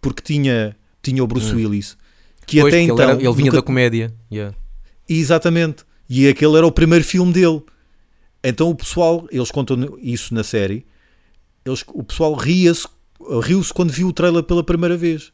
Porque 0.00 0.22
tinha, 0.22 0.74
tinha 1.02 1.22
o 1.22 1.26
Bruce 1.26 1.54
Willis, 1.54 1.96
que 2.46 2.58
Hum. 2.58 2.62
Pois, 2.62 2.74
até 2.74 2.82
então. 2.82 2.96
ele, 2.96 3.02
era- 3.04 3.12
ele 3.14 3.32
vinha 3.32 3.46
nunca- 3.46 3.56
da 3.58 3.62
comédia. 3.62 4.14
Yeah. 4.32 4.56
Exatamente. 5.08 5.84
E 6.08 6.26
aquele 6.28 6.56
era 6.56 6.66
o 6.66 6.72
primeiro 6.72 7.04
filme 7.04 7.32
dele. 7.32 7.62
Então 8.42 8.70
o 8.70 8.74
pessoal, 8.74 9.26
eles 9.30 9.50
contam 9.50 9.76
isso 10.00 10.32
na 10.32 10.42
série, 10.44 10.86
eles, 11.64 11.82
o 11.88 12.02
pessoal 12.04 12.32
ria-se, 12.34 12.86
riu-se 13.42 13.72
quando 13.74 13.90
viu 13.92 14.08
o 14.08 14.12
trailer 14.12 14.42
pela 14.44 14.62
primeira 14.62 14.96
vez. 14.96 15.32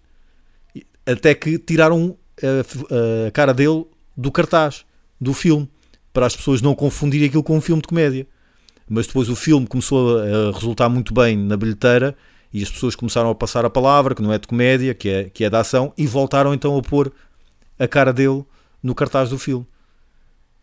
Até 1.05 1.35
que 1.35 1.59
tiraram 1.59 2.17
a, 2.43 2.61
f- 2.65 2.85
a 3.27 3.31
cara 3.33 3.53
dele 3.53 3.85
do 4.17 4.31
cartaz 4.33 4.85
do 5.21 5.35
filme, 5.35 5.69
para 6.13 6.27
as 6.27 6.37
pessoas 6.37 6.61
não 6.61 6.75
confundirem 6.75 7.29
aquilo 7.29 7.43
com 7.43 7.57
um 7.57 7.61
filme 7.61 7.81
de 7.83 7.89
comédia. 7.89 8.27
Mas 8.89 9.07
depois 9.07 9.29
o 9.29 9.37
filme 9.37 9.67
começou 9.67 10.19
a 10.19 10.49
a 10.49 10.53
resultar 10.53 10.89
muito 10.89 11.15
bem 11.15 11.37
na 11.37 11.57
bilheteira 11.57 12.17
e 12.53 12.63
as 12.63 12.71
pessoas 12.71 12.95
começaram 12.95 13.31
a 13.31 13.35
passar 13.35 13.65
a 13.65 13.71
palavra 13.71 14.15
que 14.15 14.21
não 14.23 14.33
é 14.33 14.39
de 14.39 14.47
comédia, 14.47 14.93
que 14.95 15.09
é, 15.09 15.25
que 15.31 15.45
é 15.45 15.49
de 15.51 15.57
ação, 15.57 15.93
e 15.97 16.07
voltaram 16.07 16.53
então 16.53 16.77
a 16.77 16.83
pôr 16.83 17.11
a 17.79 17.89
cara 17.89 18.13
dele 18.13 18.45
no 18.83 18.95
cartaz 18.95 19.31
do 19.31 19.39
filme. 19.39 19.65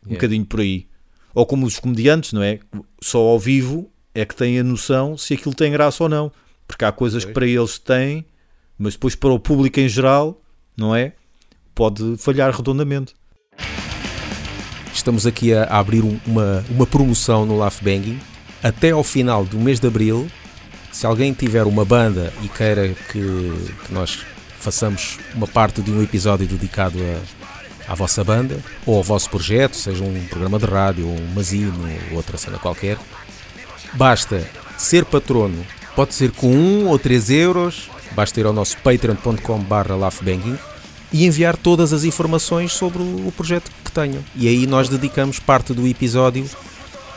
Um 0.06 0.10
Yeah. 0.10 0.16
bocadinho 0.16 0.46
por 0.46 0.60
aí. 0.60 0.88
Ou 1.34 1.46
como 1.46 1.66
os 1.66 1.80
comediantes, 1.80 2.32
não 2.32 2.42
é? 2.44 2.60
Só 3.02 3.20
ao 3.20 3.40
vivo 3.40 3.90
é 4.14 4.26
que 4.26 4.36
têm 4.36 4.60
a 4.60 4.64
noção 4.64 5.18
se 5.18 5.34
aquilo 5.34 5.54
tem 5.56 5.72
graça 5.72 6.04
ou 6.04 6.10
não. 6.10 6.32
Porque 6.68 6.86
há 6.86 6.92
coisas 6.92 7.26
que 7.26 7.32
para 7.34 7.48
eles 7.48 7.80
têm, 7.80 8.26
mas 8.78 8.94
depois 8.94 9.16
para 9.16 9.32
o 9.32 9.40
público 9.40 9.80
em 9.80 9.90
geral, 9.90 10.42
não 10.78 10.96
é? 10.96 11.14
Pode 11.74 12.18
falhar 12.18 12.56
redondamente. 12.56 13.14
Estamos 15.00 15.26
aqui 15.26 15.54
a, 15.54 15.64
abrir 15.64 16.04
um- 16.04 16.20
uma, 16.28 16.62
uma 16.70 16.86
promoção 16.86 17.46
no 17.46 17.58
Laugh 17.58 17.76
Banging. 17.82 18.20
Até 18.62 18.92
ao 18.92 19.02
final 19.02 19.46
do 19.46 19.58
mês 19.58 19.80
de 19.80 19.88
Abril, 19.88 20.30
se 20.92 21.06
alguém 21.06 21.32
tiver 21.32 21.64
uma 21.64 21.86
banda 21.86 22.34
e 22.44 22.50
queira 22.50 22.90
que, 22.90 23.14
que 23.86 23.94
nós 23.94 24.20
façamos 24.60 25.18
uma 25.34 25.48
parte 25.48 25.82
de 25.82 25.90
um 25.90 26.04
episódio 26.04 26.46
dedicado 26.46 27.00
a, 27.88 27.94
à 27.94 27.96
vossa 27.96 28.26
banda 28.26 28.60
ou 28.86 28.98
ao 28.98 29.02
vosso 29.04 29.30
projeto, 29.30 29.78
seja 29.78 30.04
um 30.04 30.26
programa 30.30 30.60
de 30.60 30.66
rádio, 30.66 31.08
um 31.08 31.34
mazino, 31.34 31.82
ou 32.12 32.18
outra 32.18 32.38
cena 32.38 32.60
qualquer, 32.60 32.98
basta 33.94 34.46
ser 34.78 35.06
patrono. 35.06 35.66
Pode 35.96 36.14
ser 36.14 36.32
com 36.32 36.52
1 36.52 36.88
ou 36.88 37.00
3 37.00 37.30
euros, 37.30 37.90
basta 38.12 38.38
ir 38.38 38.46
ao 38.46 38.52
nosso 38.52 38.78
patreon.com 38.80 39.60
barra 39.60 39.96
laughbanging 39.96 40.58
e 41.12 41.26
enviar 41.26 41.58
todas 41.58 41.94
as 41.94 42.04
informações 42.04 42.72
sobre 42.72 43.02
o 43.02 43.32
projeto 43.36 43.72
que 43.84 43.92
tenham. 43.92 44.24
E 44.36 44.48
aí 44.48 44.68
nós 44.68 44.90
dedicamos 44.90 45.40
parte 45.40 45.74
do 45.74 45.88
episódio 45.88 46.50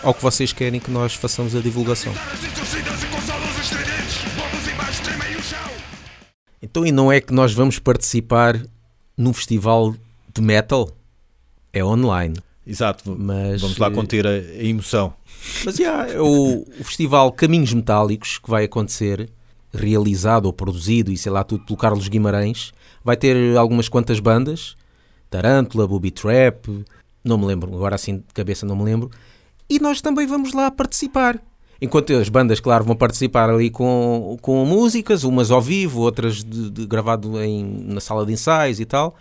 ao 0.03 0.13
que 0.13 0.23
vocês 0.23 0.53
querem 0.53 0.81
que 0.81 0.91
nós 0.91 1.15
façamos 1.15 1.55
a 1.55 1.61
divulgação. 1.61 2.13
Então, 6.61 6.87
e 6.87 6.93
não 6.93 7.11
é 7.13 7.21
que 7.21 7.33
nós 7.33 7.53
vamos 7.53 7.79
participar 7.79 8.61
num 9.17 9.33
festival 9.33 9.95
de 10.35 10.41
metal? 10.41 10.89
É 11.73 11.85
online. 11.85 12.37
Exato. 12.67 13.17
Mas, 13.19 13.61
Vamos 13.61 13.79
lá 13.79 13.89
eh, 13.89 13.91
conter 13.91 14.27
a, 14.27 14.31
a 14.31 14.65
emoção. 14.65 15.13
Mas 15.65 15.77
já, 15.77 16.07
é 16.07 16.21
o, 16.21 16.65
o 16.81 16.85
festival 16.85 17.33
Caminhos 17.33 17.73
Metálicos 17.73 18.39
que 18.39 18.49
vai 18.49 18.65
acontecer, 18.65 19.29
realizado 19.73 20.47
ou 20.47 20.52
produzido 20.52 21.11
e 21.11 21.17
sei 21.17 21.33
lá 21.33 21.43
tudo 21.45 21.64
pelo 21.64 21.79
Carlos 21.79 22.09
Guimarães, 22.09 22.73
vai 23.02 23.17
ter 23.17 23.57
algumas 23.57 23.88
quantas 23.88 24.21
bandas, 24.21 24.76
Tarântula, 25.31 25.87
Booby 25.88 26.11
Trap, 26.11 26.85
não 27.25 27.38
me 27.38 27.47
lembro, 27.47 27.75
agora 27.75 27.95
assim 27.95 28.19
de 28.19 28.35
cabeça 28.35 28.67
não 28.67 28.76
me 28.76 28.85
lembro, 28.85 29.11
e 29.69 29.79
nós 29.79 30.00
também 30.00 30.26
vamos 30.26 30.52
lá 30.52 30.71
participar. 30.71 31.41
Enquanto 31.81 32.12
as 32.12 32.29
bandas, 32.29 32.61
claro, 32.61 32.85
vão 32.85 32.95
participar 32.95 33.50
ali 33.50 33.69
com, 33.69 34.38
com 34.41 34.64
músicas, 34.64 35.25
umas 35.25 35.50
ao 35.50 35.61
vivo, 35.61 36.02
outras 36.02 36.45
de, 36.45 36.71
de- 36.71 36.87
gravado 36.87 37.43
em, 37.43 37.64
na 37.88 38.00
sala 38.00 38.25
de 38.25 38.33
ensaios 38.33 38.79
e 38.79 38.85
tal. 38.85 39.17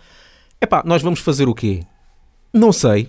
Epá, 0.60 0.80
nós 0.86 1.02
vamos 1.02 1.18
fazer 1.18 1.48
o 1.48 1.54
quê? 1.54 1.82
Não 2.52 2.72
sei. 2.72 3.08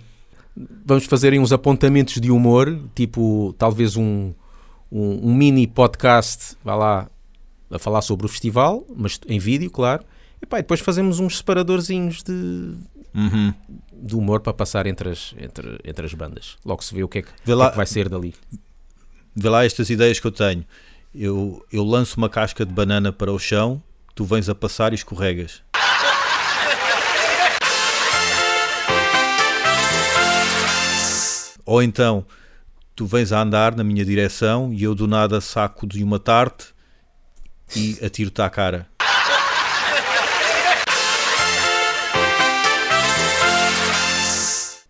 Vamos 0.83 1.05
fazer 1.05 1.39
uns 1.39 1.51
apontamentos 1.51 2.19
de 2.19 2.31
humor, 2.31 2.79
tipo 2.95 3.53
talvez 3.55 3.95
um, 3.95 4.33
um, 4.91 5.29
um 5.29 5.35
mini 5.35 5.67
podcast, 5.67 6.55
vá 6.63 6.75
lá, 6.75 7.09
a 7.73 7.79
falar 7.79 8.01
sobre 8.01 8.25
o 8.25 8.29
festival, 8.29 8.85
mas 8.95 9.19
em 9.27 9.39
vídeo, 9.39 9.69
claro. 9.69 10.03
E 10.41 10.45
depois 10.57 10.79
fazemos 10.81 11.19
uns 11.19 11.37
separadorzinhos 11.37 12.21
de, 12.23 12.73
Uhum. 13.15 13.53
de 13.93 14.15
humor 14.15 14.41
para 14.41 14.53
passar 14.53 14.85
entre 14.85 15.09
as, 15.09 15.33
entre, 15.37 15.79
entre 15.85 16.05
as 16.05 16.13
bandas. 16.13 16.57
Logo 16.65 16.83
se 16.83 16.93
vê 16.93 17.03
o 17.03 17.07
que 17.07 17.19
é 17.19 17.21
que, 17.21 17.29
Vê 17.29 17.35
que, 17.45 17.53
lá- 17.53 17.67
é 17.67 17.71
que 17.71 17.77
vai 17.77 17.85
ser 17.85 18.09
dali. 18.09 18.33
Vê 19.35 19.49
lá 19.49 19.65
estas 19.65 19.89
ideias 19.89 20.19
que 20.19 20.27
eu 20.27 20.31
tenho. 20.31 20.63
Eu, 21.15 21.63
eu 21.71 21.83
lanço 21.83 22.17
uma 22.17 22.29
casca 22.29 22.65
de 22.65 22.73
banana 22.73 23.11
para 23.13 23.31
o 23.31 23.39
chão, 23.39 23.81
tu 24.15 24.25
vens 24.25 24.49
a 24.49 24.55
passar 24.55 24.91
e 24.91 24.95
escorregas. 24.95 25.61
Ou 31.65 31.81
então, 31.81 32.25
tu 32.95 33.05
vens 33.05 33.31
a 33.31 33.41
andar 33.41 33.75
na 33.75 33.83
minha 33.83 34.03
direção 34.03 34.73
e 34.73 34.83
eu 34.83 34.93
do 34.93 35.07
nada 35.07 35.39
saco 35.39 35.87
de 35.87 36.03
uma 36.03 36.19
tarte 36.19 36.72
e 37.75 37.97
atiro-te 38.03 38.41
à 38.41 38.49
cara. 38.49 38.87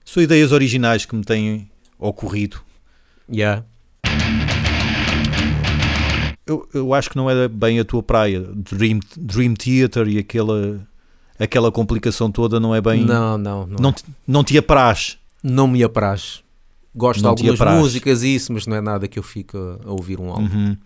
São 0.05 0.21
ideias 0.21 0.51
originais 0.51 1.05
que 1.05 1.15
me 1.15 1.23
têm 1.23 1.69
ocorrido. 1.97 2.59
Yeah. 3.31 3.63
Eu, 6.45 6.67
eu 6.73 6.93
acho 6.93 7.09
que 7.09 7.15
não 7.15 7.29
é 7.29 7.47
bem 7.47 7.79
a 7.79 7.85
tua 7.85 8.03
praia. 8.03 8.41
Dream, 8.41 8.99
Dream 9.17 9.53
Theater 9.55 10.07
e 10.07 10.19
aquela, 10.19 10.85
aquela 11.39 11.71
complicação 11.71 12.31
toda 12.31 12.59
não 12.59 12.75
é 12.75 12.81
bem. 12.81 13.03
Não, 13.03 13.37
não, 13.37 13.65
não. 13.65 13.79
Não, 13.79 13.91
te- 13.93 14.03
não 14.27 14.43
te 14.43 14.57
apraz. 14.57 15.17
Não 15.41 15.67
me 15.67 15.83
apraz. 15.83 16.43
Gosto 16.95 17.23
Não 17.23 17.33
de 17.33 17.49
algumas 17.49 17.79
músicas 17.79 18.21
e 18.21 18.35
isso, 18.35 18.53
mas 18.53 18.67
não 18.67 18.75
é 18.75 18.81
nada 18.81 19.07
que 19.07 19.17
eu 19.17 19.23
fique 19.23 19.57
a, 19.57 19.79
a 19.87 19.91
ouvir 19.91 20.19
um 20.19 20.29
álbum. 20.29 20.43
Uhum. 20.43 20.77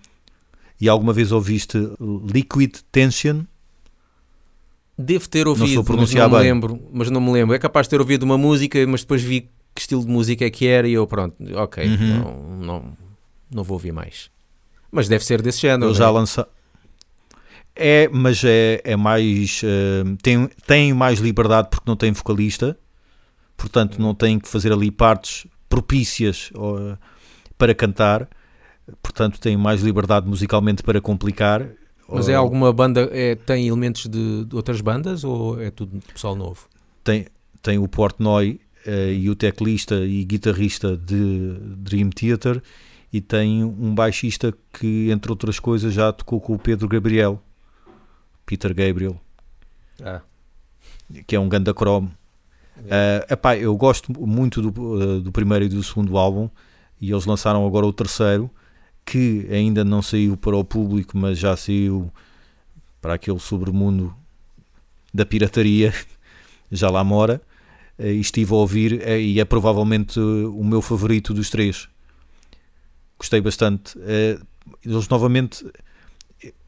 E 0.79 0.87
alguma 0.87 1.11
vez 1.13 1.31
ouviste 1.31 1.77
Liquid 2.31 2.75
Tension? 2.91 3.43
Devo 4.97 5.29
ter 5.29 5.47
ouvido, 5.47 5.81
a 5.81 5.95
mas 5.95 6.13
não 6.13 6.25
me 6.29 6.35
bem. 6.35 6.39
lembro. 6.43 6.89
Mas 6.91 7.09
não 7.11 7.21
me 7.21 7.31
lembro. 7.31 7.55
É 7.55 7.59
capaz 7.59 7.85
de 7.85 7.91
ter 7.91 7.99
ouvido 8.01 8.23
uma 8.23 8.37
música, 8.37 8.85
mas 8.87 9.01
depois 9.01 9.21
vi 9.21 9.49
que 9.75 9.81
estilo 9.81 10.01
de 10.03 10.07
música 10.11 10.43
é 10.45 10.49
que 10.49 10.65
era 10.65 10.87
e 10.87 10.93
eu, 10.93 11.05
pronto, 11.05 11.35
ok, 11.55 11.85
Uhum. 11.87 11.97
não, 12.19 12.57
não, 12.65 12.97
não 13.53 13.63
vou 13.63 13.75
ouvir 13.75 13.91
mais. 13.91 14.31
Mas 14.91 15.07
deve 15.07 15.23
ser 15.23 15.41
desse 15.41 15.61
género. 15.61 15.85
Eu 15.85 15.93
né? 15.93 15.97
já 15.99 16.09
lança. 16.09 16.47
É, 17.75 18.09
mas 18.11 18.43
é, 18.43 18.81
é 18.83 18.95
mais. 18.95 19.61
eh, 19.63 20.03
tem, 20.23 20.47
tem 20.65 20.93
mais 20.95 21.19
liberdade 21.19 21.67
porque 21.69 21.83
não 21.85 21.95
tem 21.95 22.11
vocalista, 22.11 22.75
portanto 23.55 24.01
não 24.01 24.15
tem 24.15 24.39
que 24.39 24.47
fazer 24.47 24.71
ali 24.73 24.89
partes 24.89 25.45
propícias 25.69 26.49
ó, 26.55 26.95
para 27.55 27.75
cantar, 27.75 28.27
portanto 29.01 29.39
tem 29.39 29.57
mais 29.57 29.81
liberdade 29.81 30.27
musicalmente 30.27 30.83
para 30.83 31.01
complicar. 31.01 31.67
Mas 32.09 32.29
é 32.29 32.37
Ó, 32.37 32.41
alguma 32.41 32.71
banda, 32.71 33.09
é, 33.11 33.35
tem 33.35 33.67
elementos 33.67 34.05
de, 34.05 34.45
de 34.45 34.55
outras 34.55 34.79
bandas 34.81 35.23
ou 35.23 35.61
é 35.61 35.69
tudo 35.69 35.99
pessoal 36.13 36.35
novo? 36.35 36.67
Tem, 37.03 37.27
tem 37.61 37.77
o 37.77 37.87
Portnoy 37.87 38.59
eh, 38.85 39.13
e 39.13 39.29
o 39.29 39.35
teclista 39.35 39.95
e 39.95 40.23
guitarrista 40.23 40.95
de 40.95 41.57
Dream 41.77 42.09
Theater 42.09 42.61
e 43.11 43.19
tem 43.19 43.63
um 43.63 43.93
baixista 43.93 44.53
que, 44.71 45.09
entre 45.11 45.31
outras 45.31 45.59
coisas, 45.59 45.93
já 45.93 46.11
tocou 46.13 46.39
com 46.39 46.53
o 46.53 46.59
Pedro 46.59 46.87
Gabriel, 46.87 47.41
Peter 48.45 48.73
Gabriel. 48.73 49.19
Ah. 50.01 50.21
que 51.25 51.35
é 51.35 51.39
um 51.39 51.49
ganda 51.49 51.73
cromo. 51.73 52.11
Eh, 52.85 53.25
epá, 53.31 53.57
eu 53.57 53.75
gosto 53.75 54.13
muito 54.25 54.61
do, 54.61 55.01
eh, 55.01 55.19
do 55.19 55.31
primeiro 55.31 55.65
e 55.65 55.69
do 55.69 55.81
segundo 55.83 56.17
álbum 56.17 56.49
e 57.01 57.11
eles 57.11 57.25
lançaram 57.25 57.65
agora 57.65 57.85
o 57.85 57.93
terceiro 57.93 58.49
que 59.07 59.47
ainda 59.49 59.85
não 59.85 60.01
saiu 60.01 60.35
para 60.35 60.57
o 60.57 60.65
público, 60.65 61.17
mas 61.17 61.39
já 61.39 61.55
saiu 61.55 62.11
para 63.01 63.13
aquele 63.13 63.39
sobremundo 63.39 64.13
da 65.13 65.25
pirataria, 65.25 65.93
já 66.69 66.89
lá 66.89 67.03
mora. 67.05 67.41
eh, 67.97 68.11
E 68.13 68.19
estive 68.19 68.51
a 68.53 68.57
ouvir 68.57 69.01
eh, 69.01 69.21
e 69.21 69.39
é 69.39 69.45
provavelmente 69.45 70.19
eh, 70.19 70.21
o 70.21 70.61
meu 70.63 70.81
favorito 70.81 71.33
dos 71.33 71.49
três. 71.49 71.87
Gostei 73.17 73.39
bastante. 73.41 73.97
Eles 74.85 75.07
novamente 75.07 75.65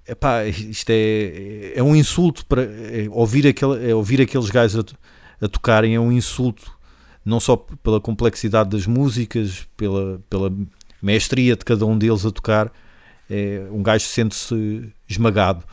epá, 0.08 0.46
isto 0.46 0.90
é, 0.90 1.74
é 1.76 1.84
um 1.84 1.96
insulto 1.96 2.46
para 2.46 2.64
é 2.64 3.08
ouvir, 3.12 3.46
aquele, 3.48 3.92
é 3.92 3.94
ouvir 3.94 4.22
aqueles 4.22 4.50
gajos 4.50 4.84
a, 5.42 5.46
a 5.46 5.48
tocarem 5.48 5.94
é 5.94 6.00
um 6.00 6.12
insulto 6.12 6.72
não 7.24 7.40
só 7.40 7.56
pela 7.56 8.02
complexidade 8.02 8.70
das 8.72 8.88
músicas 8.88 9.68
pela, 9.78 10.20
pela 10.28 10.52
mestria 11.02 11.56
de 11.56 11.66
cada 11.66 11.86
um 11.86 11.98
deles 11.98 12.26
a 12.26 12.32
tocar 12.32 12.72
é, 13.30 13.68
um 13.72 13.84
gajo 13.84 14.06
sente-se 14.06 14.92
esmagado 15.08 15.64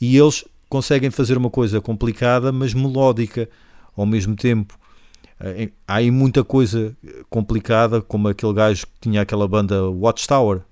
e 0.00 0.16
eles 0.16 0.44
conseguem 0.68 1.10
fazer 1.10 1.36
uma 1.36 1.50
coisa 1.50 1.80
complicada 1.80 2.52
mas 2.52 2.74
melódica 2.74 3.48
ao 3.96 4.06
mesmo 4.06 4.34
tempo 4.36 4.78
Eh, 5.38 5.70
há 5.86 5.96
aí 5.96 6.10
muita 6.10 6.42
coisa 6.42 6.96
complicada 7.28 8.00
como 8.00 8.26
aquele 8.26 8.54
gajo 8.54 8.86
que 8.86 9.00
tinha 9.02 9.20
aquela 9.20 9.46
banda 9.46 9.86
Watchtower 9.90 10.62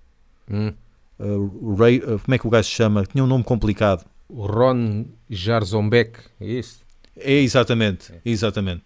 Hum. 0.50 0.72
Uh, 1.18 1.74
Ray, 1.74 1.98
uh, 1.98 2.18
como 2.18 2.34
é 2.34 2.38
que 2.38 2.46
o 2.46 2.50
gajo 2.50 2.68
se 2.68 2.74
chama? 2.74 3.04
Tinha 3.06 3.22
um 3.22 3.26
nome 3.26 3.44
complicado. 3.44 4.04
O 4.28 4.46
Ron 4.46 5.04
Jarzombeck, 5.30 6.18
é 6.40 6.46
isso? 6.46 6.80
É 7.16 7.34
exatamente, 7.34 8.12
exatamente. 8.24 8.82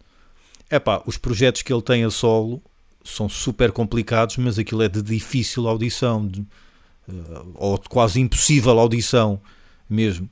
Epá, 0.70 1.02
os 1.06 1.16
projetos 1.16 1.62
que 1.62 1.72
ele 1.72 1.80
tem 1.80 2.04
a 2.04 2.10
solo 2.10 2.62
são 3.08 3.28
super 3.28 3.72
complicados, 3.72 4.36
mas 4.36 4.58
aquilo 4.58 4.82
é 4.82 4.88
de 4.88 5.02
difícil 5.02 5.66
audição, 5.68 6.26
de, 6.26 6.40
uh, 6.40 7.52
ou 7.54 7.78
de 7.78 7.88
quase 7.88 8.20
impossível 8.20 8.78
audição 8.78 9.40
mesmo. 9.88 10.28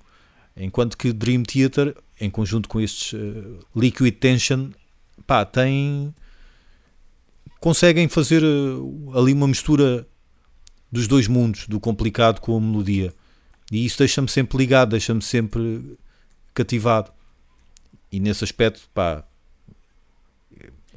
Enquanto 0.57 0.97
que 0.97 1.13
Dream 1.13 1.43
Theater, 1.43 1.97
em 2.21 2.31
conjunto 2.31 2.69
com 2.69 2.81
estes 2.81 3.13
uh, 3.13 3.59
Liquid 3.75 4.15
Tension, 4.17 4.71
pá, 5.27 5.45
tem 5.45 6.15
conseguem 7.61 8.09
fazer 8.09 8.45
uh, 8.45 9.13
ali 9.19 9.33
uma 9.33 9.49
mistura 9.49 10.07
dos 10.91 11.09
dois 11.09 11.27
mundos, 11.27 11.67
do 11.67 11.81
complicado 11.81 12.41
com 12.41 12.57
a 12.57 12.61
melodia. 12.61 13.13
E 13.73 13.85
isso 13.85 13.99
deixa-me 13.99 14.29
sempre 14.29 14.59
ligado, 14.59 14.91
deixa-me 14.91 15.23
sempre 15.23 15.99
cativado. 16.55 17.11
E 18.13 18.21
nesse 18.21 18.45
aspecto, 18.45 18.89
pá, 18.95 19.25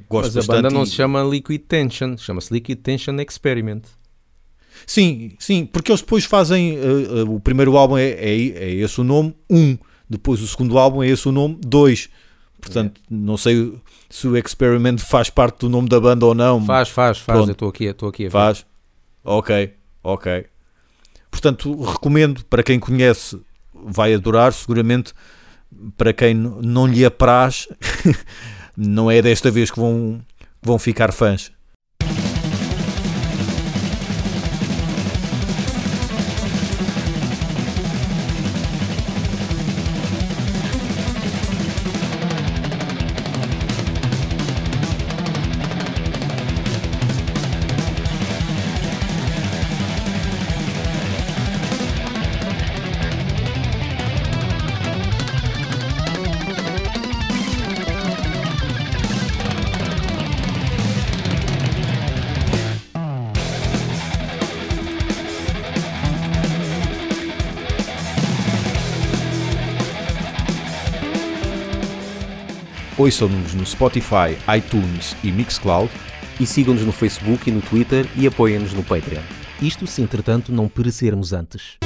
gosto 0.07 0.35
Mas 0.35 0.49
a 0.49 0.53
banda 0.53 0.69
não 0.69 0.83
e- 0.83 0.87
se 0.87 0.93
chama 0.93 1.23
Liquid 1.23 1.61
Tension, 1.67 2.15
chama-se 2.17 2.53
Liquid 2.53 2.79
Tension 2.79 3.15
Experiment. 3.19 3.83
Sim, 4.85 5.33
sim, 5.39 5.65
porque 5.65 5.91
eles 5.91 6.01
depois 6.01 6.25
fazem. 6.25 6.77
uh, 6.77 7.25
uh, 7.25 7.35
o 7.35 7.39
primeiro 7.39 7.75
álbum 7.75 7.97
é, 7.97 8.09
é, 8.09 8.31
é 8.31 8.71
esse 8.75 8.99
o 9.01 9.03
nome, 9.03 9.35
um. 9.49 9.77
Depois 10.09 10.41
o 10.41 10.47
segundo 10.47 10.77
álbum 10.77 11.03
é 11.03 11.07
esse 11.07 11.27
o 11.27 11.31
nome, 11.31 11.59
dois. 11.61 12.09
Portanto, 12.59 12.99
não 13.09 13.37
sei 13.37 13.79
se 14.09 14.27
o 14.27 14.35
Experiment 14.35 14.99
faz 14.99 15.29
parte 15.29 15.59
do 15.59 15.69
nome 15.69 15.87
da 15.87 15.99
banda 15.99 16.25
ou 16.25 16.33
não. 16.33 16.65
Faz, 16.65 16.89
faz, 16.89 17.17
faz. 17.19 17.37
Pronto. 17.37 17.49
Eu 17.49 17.53
estou 17.53 17.69
aqui, 17.69 17.85
estou 17.85 18.09
aqui 18.09 18.23
a 18.23 18.27
ver. 18.27 18.31
Faz. 18.31 18.65
Ok, 19.23 19.73
ok. 20.03 20.45
Portanto, 21.29 21.81
recomendo 21.83 22.43
para 22.45 22.63
quem 22.63 22.79
conhece, 22.79 23.39
vai 23.73 24.13
adorar, 24.13 24.51
seguramente. 24.53 25.13
Para 25.95 26.11
quem 26.11 26.33
não 26.33 26.87
lhe 26.87 27.05
apraz, 27.05 27.67
não 28.79 29.11
é 29.11 29.21
desta 29.21 29.51
vez 29.51 29.69
que 29.69 29.79
vão, 29.79 30.21
vão 30.61 30.79
ficar 30.79 31.11
fãs. 31.11 31.51
Ouçam-nos 72.99 73.53
no 73.53 73.65
Spotify, 73.65 74.35
iTunes 74.57 75.15
e 75.23 75.31
Mixcloud. 75.31 75.89
E 76.37 76.45
sigam-nos 76.45 76.85
no 76.85 76.91
Facebook 76.91 77.49
e 77.49 77.53
no 77.53 77.61
Twitter 77.61 78.05
e 78.13 78.27
apoiem-nos 78.27 78.73
no 78.73 78.83
Patreon. 78.83 79.21
Isto 79.61 79.87
se 79.87 80.01
entretanto 80.01 80.51
não 80.51 80.67
perecermos 80.67 81.31
antes. 81.31 81.77